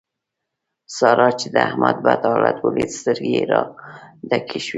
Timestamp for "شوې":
4.65-4.69